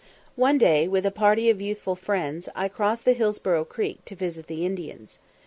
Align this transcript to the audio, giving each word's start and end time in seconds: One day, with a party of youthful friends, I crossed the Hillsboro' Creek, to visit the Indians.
One 0.35 0.57
day, 0.57 0.87
with 0.87 1.05
a 1.05 1.11
party 1.11 1.47
of 1.51 1.61
youthful 1.61 1.95
friends, 1.95 2.49
I 2.55 2.67
crossed 2.69 3.05
the 3.05 3.13
Hillsboro' 3.13 3.65
Creek, 3.65 4.03
to 4.05 4.15
visit 4.15 4.47
the 4.47 4.65
Indians. 4.65 5.19